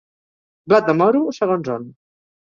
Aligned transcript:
Blat 0.71 0.87
de 0.87 0.95
moro 1.01 1.21
segons 1.39 1.69
on. 1.75 1.85